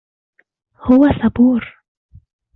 هو 0.85 0.99
صبور. 1.21 1.63